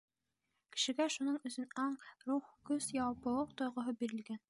Кешегә 0.77 1.07
шуның 1.17 1.35
өсөн 1.51 1.69
аң, 1.85 1.95
рух, 2.31 2.51
көс, 2.71 2.91
яуаплылыҡ 3.01 3.59
тойғоһо 3.63 3.99
бирелгән. 4.03 4.39